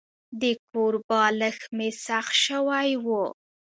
د 0.41 0.43
کور 0.69 0.93
بالښت 1.07 1.63
مې 1.77 1.89
سخت 2.05 2.33
شوی 2.45 2.89
و. 3.03 3.07